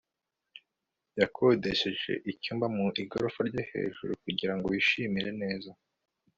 [1.19, 5.71] yakodesheje icyumba mu igorofa yo hejuru kugira ngo yishimire neza